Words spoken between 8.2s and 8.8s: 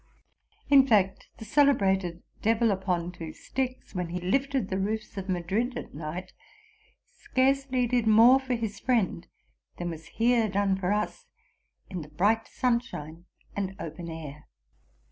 for his